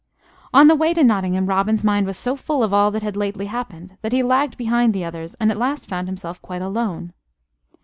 On 0.51 0.65
the 0.65 0.73
way 0.73 0.95
to 0.95 1.03
Nottingham, 1.03 1.45
Robin's 1.45 1.83
mind 1.83 2.07
was 2.07 2.17
so 2.17 2.35
full 2.35 2.63
of 2.63 2.73
all 2.73 2.89
that 2.89 3.03
had 3.03 3.15
lately 3.15 3.45
happened 3.45 3.99
that 4.01 4.11
he 4.13 4.23
lagged 4.23 4.57
behind 4.57 4.95
the 4.95 5.05
others 5.05 5.35
and 5.35 5.51
at 5.51 5.59
last 5.59 5.87
found 5.87 6.07
himself 6.07 6.41
quite 6.41 6.63
alone. 6.63 7.13